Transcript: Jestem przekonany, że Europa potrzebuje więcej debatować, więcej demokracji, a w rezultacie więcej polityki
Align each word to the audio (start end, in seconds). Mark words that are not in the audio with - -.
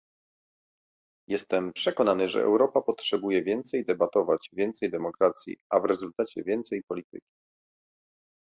Jestem 1.29 1.73
przekonany, 1.73 2.27
że 2.29 2.41
Europa 2.41 2.81
potrzebuje 2.81 3.43
więcej 3.43 3.85
debatować, 3.85 4.49
więcej 4.53 4.91
demokracji, 4.91 5.57
a 5.69 5.79
w 5.79 5.85
rezultacie 5.85 6.43
więcej 6.43 6.83
polityki 6.87 7.27